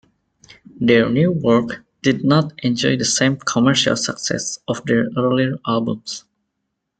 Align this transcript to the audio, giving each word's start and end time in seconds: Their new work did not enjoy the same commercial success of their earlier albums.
Their 0.79 1.11
new 1.11 1.31
work 1.31 1.85
did 2.01 2.25
not 2.25 2.53
enjoy 2.63 2.97
the 2.97 3.05
same 3.05 3.37
commercial 3.37 3.95
success 3.95 4.57
of 4.67 4.83
their 4.85 5.05
earlier 5.15 5.57
albums. 5.67 6.25